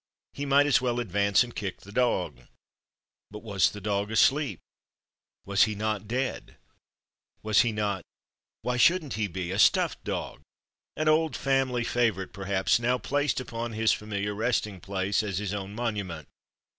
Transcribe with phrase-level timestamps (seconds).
[0.33, 2.47] He might as well advance and kick the dog.
[3.29, 4.59] But was the dog asleep?
[5.45, 6.55] Was he not dead?
[7.43, 8.01] Was he not
[8.63, 10.41] why shouldn't he be a stuffed dog,
[10.97, 15.75] an old family favorite, perhaps, now placed upon his familiar resting place as his own
[15.75, 16.27] monument?